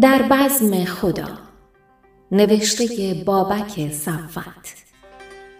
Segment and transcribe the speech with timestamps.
[0.00, 1.38] در بزم خدا.
[2.32, 4.76] نوشته بابک صفت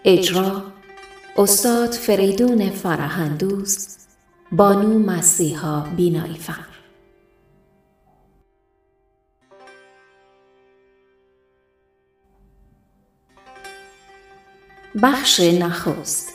[0.05, 0.63] اجرا
[1.37, 3.97] استاد فریدون فرهندوز
[4.51, 6.65] بانو مسیحا بینایی فر
[15.03, 16.33] بخش نخست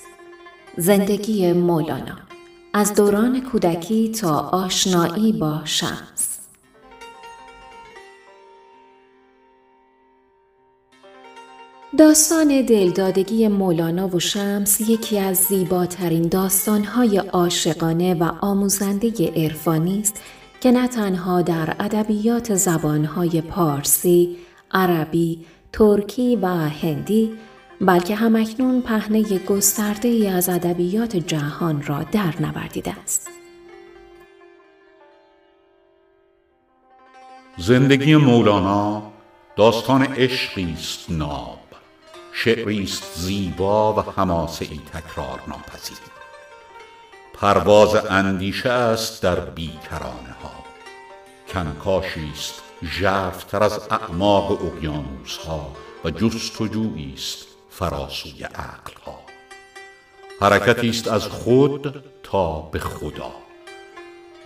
[0.76, 2.18] زندگی مولانا.
[2.74, 6.33] از دوران کودکی تا آشنایی با شمس.
[11.98, 20.22] داستان دلدادگی مولانا و شمس یکی از زیباترین داستانهای عاشقانه و آموزنده عرفانی است
[20.60, 24.36] که نه تنها در ادبیات زبانهای پارسی،
[24.72, 27.32] عربی، ترکی و هندی
[27.80, 33.28] بلکه همکنون پهنه گسترده ای از ادبیات جهان را در نوردیده است.
[37.58, 39.02] زندگی مولانا
[39.56, 41.63] داستان عشقی است ناب
[42.36, 45.98] شعری است زیبا و حماسه ای تکرار ناپذیر
[47.34, 50.64] پرواز اندیشه است در بیکرانه ها.
[51.48, 52.32] کنکاشی
[52.84, 55.72] ژرفتر از اعماق اقیانوس ها
[56.04, 59.20] و جستجویی است فراسوی عقل ها.
[60.40, 63.32] حرکتی است از خود تا به خدا.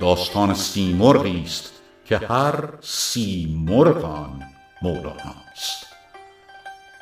[0.01, 1.73] داستان سیمرغی است
[2.05, 4.43] که هر سیمرغ آن
[4.83, 5.88] مولاناست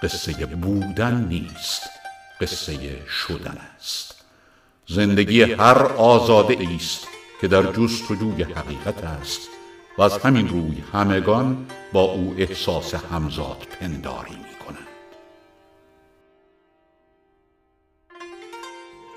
[0.02, 1.82] قصه بودن نیست
[2.40, 4.14] قصه شدن است
[4.88, 7.06] زندگی هر آزاده است
[7.40, 9.40] که در جستجوی حقیقت است
[9.98, 14.86] و از همین روی همگان با او احساس همزاد پنداری می کنند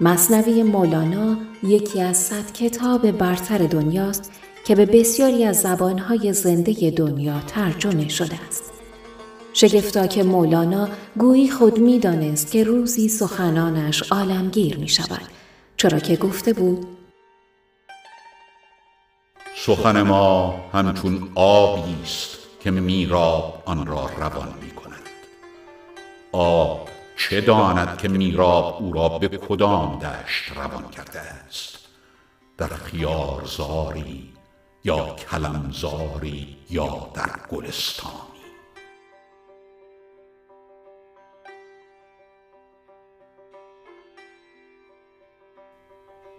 [0.02, 4.32] مصنوی مولانا یکی از صد کتاب برتر دنیاست
[4.66, 8.79] که به بسیاری از زبانهای زنده دنیا ترجمه شده است.
[9.54, 15.28] شگفتا که مولانا گویی خود می دانست که روزی سخنانش عالمگیر می شود
[15.78, 16.88] چرا که گفته بود
[19.56, 25.10] سخن ما همچون آبی است که میراب آن را روان می کند
[26.32, 31.80] آب چه داند که میراب او را به کدام دشت روان کرده است؟
[32.58, 34.34] در خیارزاری
[34.84, 38.29] یا کلمزاری یا در گلستان؟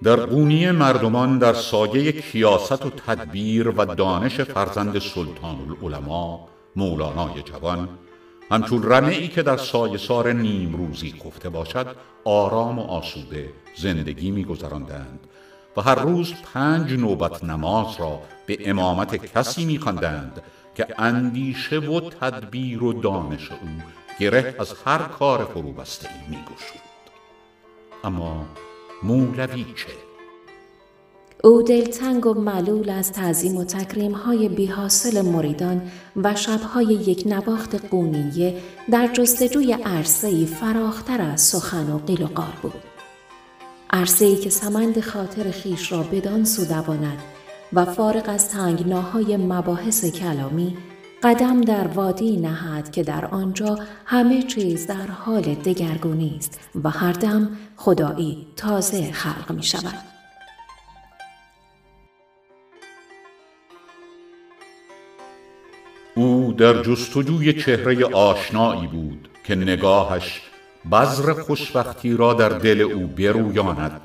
[0.02, 6.38] در قونی مردمان در سایه کیاست و تدبیر و دانش فرزند سلطان العلماء
[6.76, 7.88] مولانای جوان
[8.50, 15.26] همچون رمعی که در سایه سار نیم روزی خفته باشد آرام و آسوده زندگی میگذراندند
[15.76, 20.42] و هر روز پنج نوبت نماز را به امامت کسی میخواندند
[20.74, 23.68] که اندیشه و تدبیر و دانش او
[24.20, 26.80] گره از هر کار فروبسته ای میگشود.
[28.04, 28.46] اما
[29.02, 30.10] مولوی چه؟
[31.44, 35.82] او دلتنگ و معلول از تعظیم و تکریم های بیحاصل مریدان
[36.16, 38.54] و شبهای یک نواخت قونیه
[38.90, 42.82] در جستجوی عرصه‌ای فراختر از سخن و قیل و قال بود.
[43.90, 46.62] عرصه‌ای که سمند خاطر خیش را بدان سو
[47.72, 50.76] و فارغ از تنگناهای مباحث کلامی
[51.22, 57.12] قدم در وادی نهد که در آنجا همه چیز در حال دگرگونی است و هر
[57.12, 59.94] دم خدایی تازه خلق می شود.
[66.14, 70.42] او در جستجوی چهره آشنایی بود که نگاهش
[70.92, 74.00] بذر خوشبختی را در دل او برویاند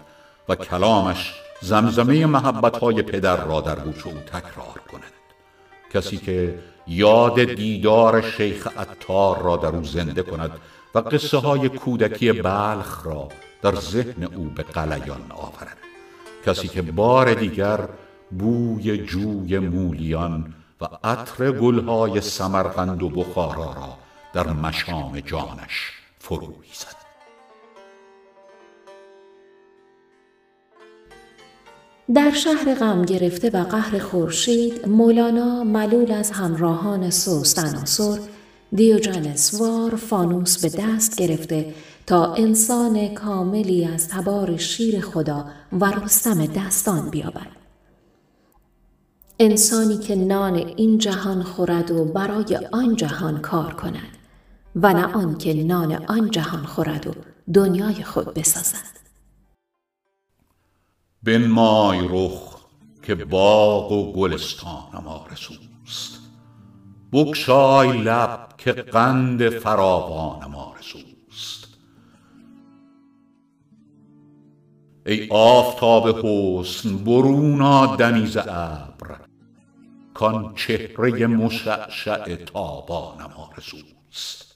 [0.50, 5.12] و کلامش زمزمه محبتهای پدر را در گوش او تکرار کند
[5.94, 10.51] کسی که یاد دیدار شیخ عطار را در او زنده کند
[10.96, 13.29] و قصه های کودکی بلخ را
[13.61, 15.78] در ذهن او به قلیان آورد.
[16.46, 17.79] کسی که بار دیگر
[18.32, 23.97] بوی جوی مولیان و عطر گلهای سمرقند و بخارا را
[24.34, 26.95] در مشام جانش فرو زد
[32.13, 38.19] در شهر غم گرفته و قهر خورشید مولانا ملول از همراهان سوس تناسر
[38.73, 41.73] دیوجنسوار فانوس به دست گرفته
[42.07, 47.47] تا انسان کاملی از تبار شیر خدا و رستم دستان بیابد.
[49.40, 54.17] انسانی که نان این جهان خورد و برای آن جهان کار کند
[54.75, 57.11] و نه آن که نان آن جهان خورد و
[57.53, 58.95] دنیای خود بسازد.
[61.25, 62.55] بنمای رخ
[63.03, 66.19] که باغ و گلستانم آرزوست
[67.13, 71.67] بگشای لب که قند فراوانم آرزوست
[75.05, 79.19] ای آفتاب حسن برون آ دمی ز ابر
[80.13, 84.55] کان چهره مشعشع تابانم آرزوست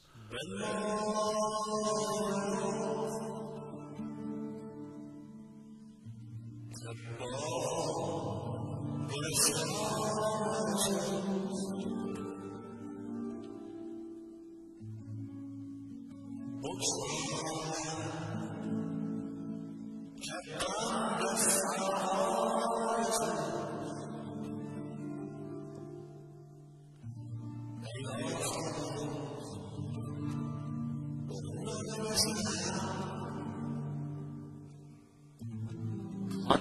[36.50, 36.58] زین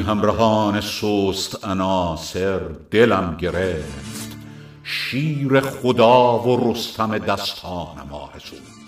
[0.00, 2.58] همرهان سست عناصر
[2.90, 4.36] دلم گرفت.
[4.82, 8.85] شیر خدا و رستم دستانم آرزوست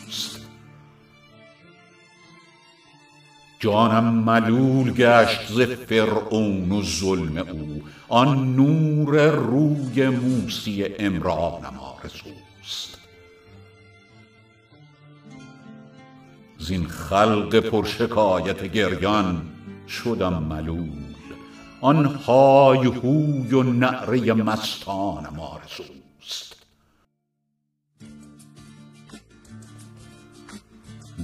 [3.61, 7.83] جانم ملول گشت ز فرعون و ظلم او.
[8.09, 12.99] آن نور روی موسی عمرانم آرزوست.
[16.59, 19.43] زین خلق پر شکایت گریان
[19.89, 21.09] شدم ملول.
[21.81, 25.98] آن های هوی و نعره مستانم آرزوست.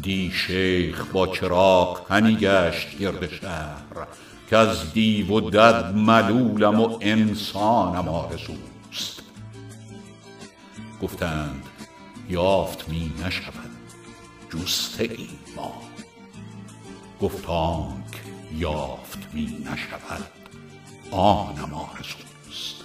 [0.05, 4.07] دی شیخ با چراغ همی گشت گرد شهر
[4.51, 9.23] کز دیو و دد ملولم و انسانم آرزوست.
[11.03, 11.65] گفتند
[12.29, 13.71] یافت می نشود
[14.51, 15.83] جسته ایم ما
[17.21, 18.23] گفت آنک
[18.57, 20.27] یافت می نشود
[21.11, 22.85] آنم آرزوست.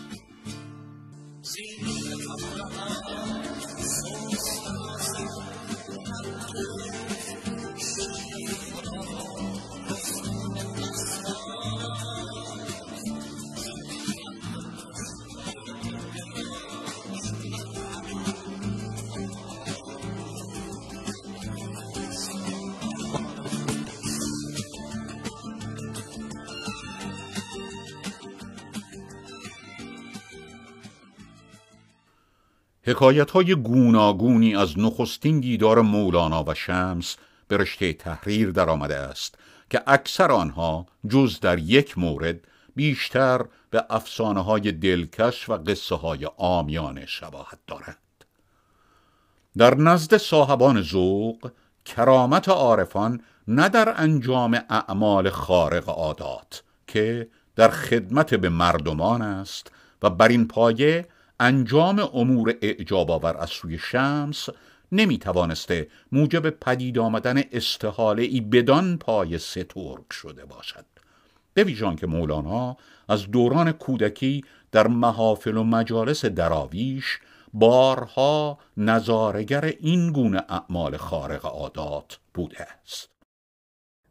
[32.90, 37.16] حکایت های گوناگونی از نخستین دیدار مولانا و شمس
[37.48, 39.36] به رشته تحریر در آمده است
[39.70, 42.40] که اکثر آنها جز در یک مورد
[42.76, 48.26] بیشتر به افسانه های دلکش و قصه های آمیانه شباهت دارند.
[49.58, 51.52] در نزد صاحبان ذوق
[51.86, 59.72] کرامت عارفان نه در انجام اعمال خارق عادات که در خدمت به مردمان است
[60.02, 61.08] و بر این پایه
[61.40, 64.50] انجام امور اعجاب آور از سوی شمس
[64.92, 70.86] نمی توانسته موجب پدید آمدن استحاله ای بدان پای سترگ شده باشد.
[71.54, 72.78] به ویژان که مولانا
[73.10, 77.20] از دوران کودکی در محافل و مجالس دراویش
[77.54, 83.10] بارها نظارگر این گونه اعمال خارق عادات بوده است.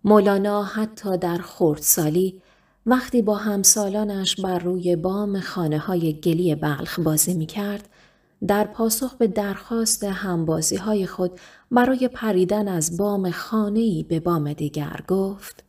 [0.04, 2.42] مولانا حتی در خردسالی
[2.88, 7.88] وقتی با همسالانش بر روی بام خانه های گلی بلخ بازی می کرد،
[8.46, 11.40] در پاسخ به درخواست همبازی های خود
[11.70, 15.64] برای پریدن از بام خانه به بام دیگر گفت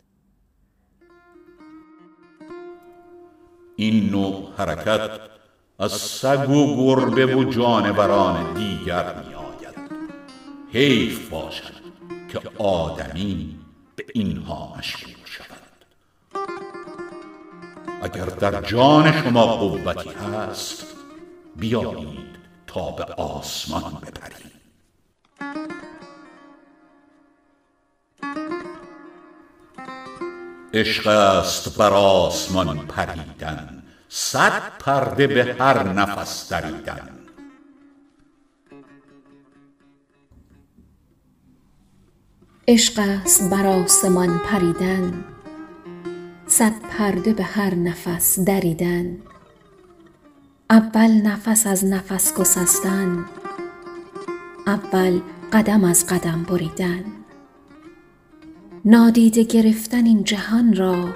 [3.75, 5.19] این نوع حرکت
[5.79, 9.91] از سگ و گربه و جانوران دیگر می آید
[10.71, 11.73] حیف باشد
[12.29, 13.55] که آدمی
[13.95, 15.18] به اینها شود
[18.01, 20.83] اگر در جان شما قوتی هست
[21.55, 22.35] بیایید
[22.67, 24.49] تا به آسمان بپرید
[30.73, 37.19] عشق است بر آسمان پریدن صد پرده به هر نفس دریدن.
[42.67, 45.23] عشق است بر آسمان پریدن
[46.59, 49.17] صد پرده به هر نفس دریدن.
[50.69, 53.25] اول نفس از نفس گسستن
[54.67, 55.19] اول
[55.53, 57.03] قدم از قدم بریدن.
[58.85, 61.09] نادیده گرفتن این جهان را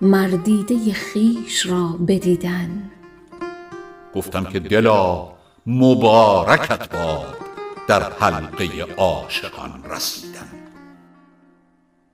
[0.00, 2.90] مردیده خویش را بدیدن.
[4.14, 5.28] گفتم که دلا
[5.66, 7.36] مبارکت باد
[7.88, 10.55] در حلقه عاشقان رسیدن.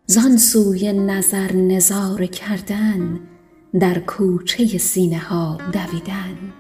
[0.07, 3.21] زان سوی نظر نظاره کردن
[3.81, 6.53] در کوچه سینه ها دویدن.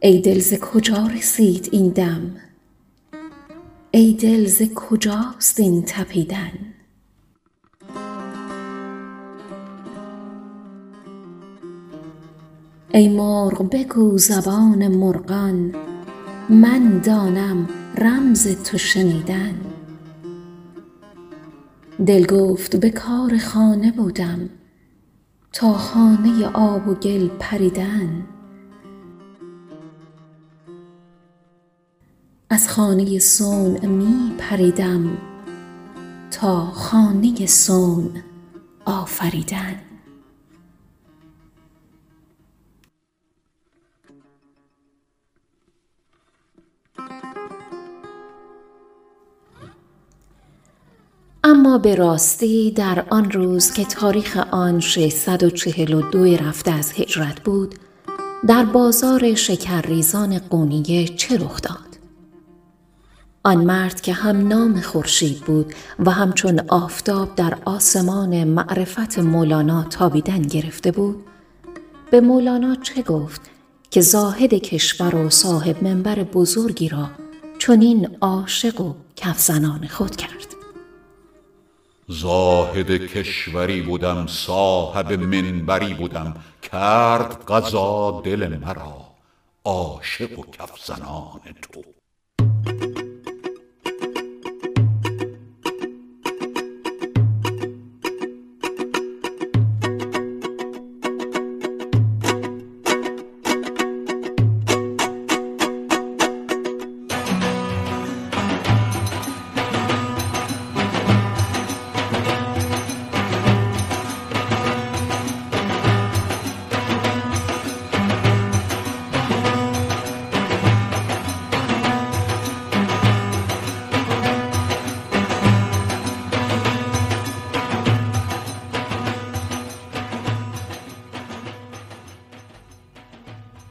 [0.00, 2.36] ای دل ز کجا رسید این دم؟
[3.90, 6.52] ای دل ز کجاست این تپیدن؟
[12.94, 15.74] ای مرغ بگو زبان مرغان
[16.50, 17.68] من دانم
[17.98, 19.67] رمز تو شنیدن.
[22.06, 24.50] دل گفت به کار خانه بدم
[25.52, 28.26] تا خانه آب و گل پریدن.
[32.50, 35.18] از خانه صنع می پریدم
[36.30, 38.20] تا خانه صنع
[38.84, 39.87] آفریدن.
[51.76, 57.74] به راستی در آن روز که تاریخ آن 642 رفته از هجرت بود
[58.46, 61.98] در بازار شکرریزان قونیه چه رخ داد؟
[63.44, 70.42] آن مرد که هم نام خورشید بود و همچون آفتاب در آسمان معرفت مولانا تابیدن
[70.42, 71.24] گرفته بود
[72.10, 73.40] به مولانا چه گفت
[73.90, 77.10] که زاهد کشور و صاحب منبر بزرگی را
[77.58, 80.57] چنین عاشق و کفزنان خود کرد؟
[82.10, 89.14] زاهد کشوری بودم صاحب منبری بودم کرد قضا دل مرا
[89.64, 91.97] عاشق و کفزنان تو.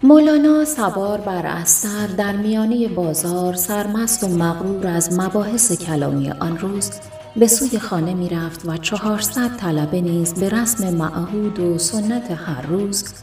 [0.03, 6.91] مولانا سوار بر استر در میانه بازار سرمست و مغرور از مباحث کلامی آن روز
[7.35, 12.61] به سوی خانه می رفت و چهارصد طلبه نیز به رسم معهود و سنت هر
[12.61, 13.13] روز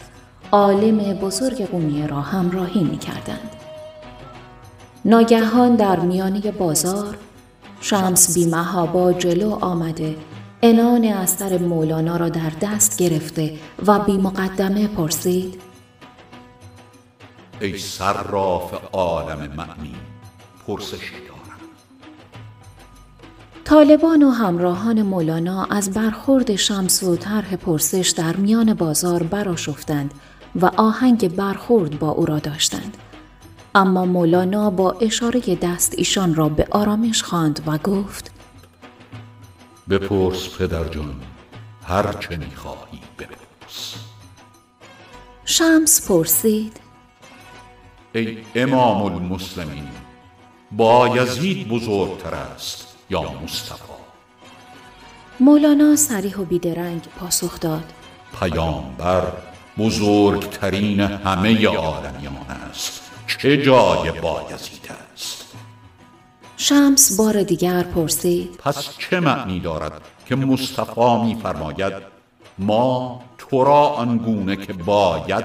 [0.52, 3.50] عالم بزرگ قومیه را همراهی می کردند.
[5.04, 7.16] ناگهان در میانه بازار
[7.80, 8.54] شمس بی
[8.92, 10.16] با جلو آمده
[10.62, 13.52] انان استر مولانا را در دست گرفته
[13.86, 15.73] و بی مقدمه پرسید
[17.64, 19.94] ای صراف عالم معنی
[20.66, 21.60] پرسشی دارم.
[23.64, 30.14] طالبان و همراهان مولانا از برخورد شمس و طرح پرسش در میان بازار براشفتند
[30.60, 32.96] و آهنگ برخورد با او را داشتند.
[33.74, 38.30] اما مولانا با اشاره دست ایشان را به آرامش خواند و گفت
[39.90, 41.14] بپرس پدر جان
[41.84, 43.94] هر چه می‌خواهی بپرس.
[45.44, 46.83] شمس پرسید
[48.14, 49.88] ای امام المسلمین
[50.72, 53.82] با یزید بزرگتر است یا مصطفی؟
[55.40, 57.92] مولانا سریح و بیدرنگ پاسخ داد.
[58.40, 59.22] پیامبر
[59.78, 63.02] بزرگترین همه عالمیان است.
[63.26, 65.54] چه جای با یزید است؟
[66.56, 68.56] شمس بار دیگر پرسید.
[68.56, 71.92] پس چه معنی دارد که مصطفی میفرماید
[72.58, 75.44] ما تو را آنگونه که باید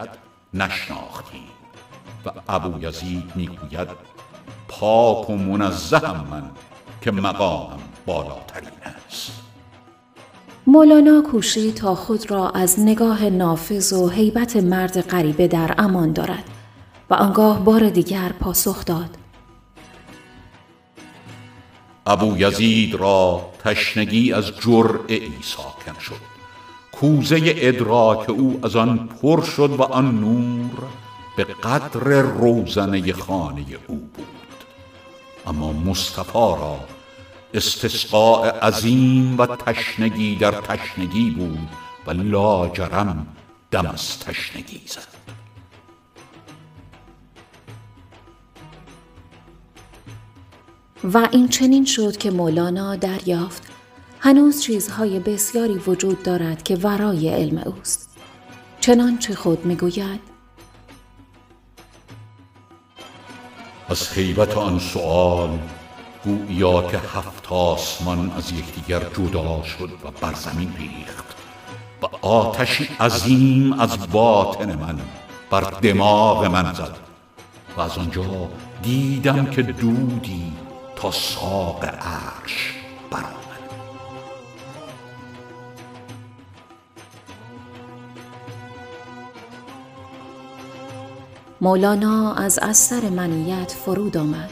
[0.53, 1.48] نشناختیم؟
[2.25, 3.87] و ابو یزید می‌گوید
[4.67, 6.43] پاک و منزهم من
[7.01, 8.69] که مقامم بالاترین
[9.07, 9.31] است.
[10.67, 16.43] مولانا کوشید تا خود را از نگاه نافذ و حیبت مرد غریبه در امان دارد
[17.09, 19.17] و آنگاه بار دیگر پاسخ داد.
[22.07, 26.29] ابو یزید را تشنگی از جرعه ای ساکن شد.
[26.91, 30.83] کوزه ادراک او از آن پر شد و آن نور
[31.39, 34.25] به قدر روزنه خانه او بود.
[35.47, 36.79] اما مصطفی را
[37.53, 41.69] استسقاء عظیم و تشنگی در تشنگی بود
[42.07, 43.27] و لاجرم
[43.71, 45.19] دم از تشنگی زد.
[51.13, 53.63] و این چنین شد که مولانا دریافت
[54.19, 58.09] هنوز چیزهای بسیاری وجود دارد که ورای علم اوست.
[58.79, 60.28] چنانچه خود می‌گوید
[63.89, 65.59] از حیبت آن سؤال
[66.23, 71.25] گویا که هفت آسمان از یکدیگر جدا شد و بر زمین ریخت
[72.01, 74.99] و آتشی عظیم از باطن من
[75.49, 76.97] بر دماغ من زد
[77.77, 78.49] و از آنجا
[78.83, 80.53] دیدم که دودی
[80.95, 82.73] تا ساق عرش
[83.11, 83.38] برآمد.
[91.61, 94.51] مولانا از اثر منیت فرود آمد.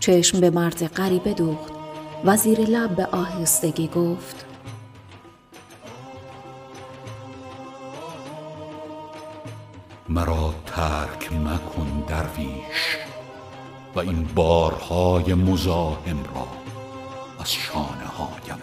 [0.00, 1.76] چشم به مرد غریبه دوخت.
[2.24, 4.46] و زیر لب به آهستگی گفت
[10.08, 12.96] مرا ترک مکن درویش
[13.94, 16.46] و این بارهای مزاحم را
[17.40, 18.58] از شانه هایم